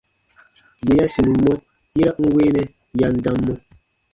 Yè 0.85 0.93
ya 0.99 1.05
sinum 1.13 1.37
mɔ, 1.45 1.53
yera 1.97 2.11
n 2.21 2.25
weenɛ 2.33 2.63
ya 2.99 3.07
n 3.13 3.15
dam 3.23 3.37
mɔ. 3.45 3.53